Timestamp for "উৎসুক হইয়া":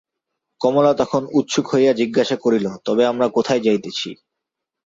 1.39-1.91